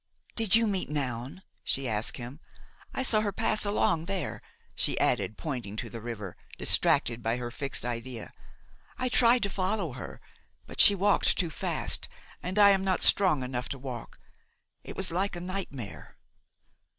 [0.33, 2.39] "Did you meet Noun?" she asked him.
[2.91, 4.41] "I saw her pass along there,"
[4.73, 8.31] she added, pointing to the river, distracted by her fixed idea.
[8.97, 10.19] "I tried to follow her,
[10.65, 12.07] but she walked too fast,
[12.41, 14.19] and I am not strong enough to walk.
[14.83, 16.17] It was like a nightmare."